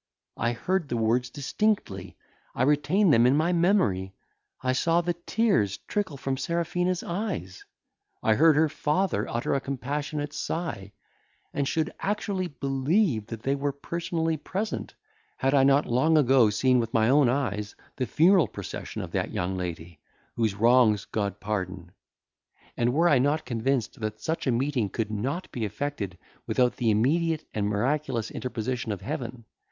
[0.37, 2.17] I heard the words distinctly.
[2.55, 4.15] I retain them in my memory.
[4.63, 7.65] I saw the tears trickle from Serafina's eyes.
[8.23, 10.93] I heard her father utter a compassionate sigh;
[11.53, 14.95] and should actually believe that they were personally present,
[15.37, 19.29] had not I long ago seen with my own eyes the funeral procession of that
[19.29, 19.99] young lady,
[20.35, 21.91] whose wrongs God pardon;
[22.75, 26.89] and were I not convinced that such a meeting could not be effected without the
[26.89, 29.45] immediate and miraculous interposition of Heaven.